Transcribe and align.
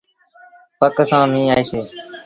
پڪ 0.79 0.95
سآݩ 1.09 1.29
ميݩهن 1.31 1.51
آئيٚسي۔ 1.53 1.79